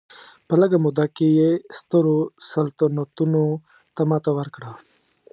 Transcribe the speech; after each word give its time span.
په 0.47 0.53
لږه 0.61 0.77
موده 0.85 1.05
کې 1.15 1.27
یې 1.39 1.51
سترو 1.77 2.17
سلطنتونو 2.51 3.43
ته 3.95 4.01
ماتې 4.09 4.31
ورکړه. 4.35 4.71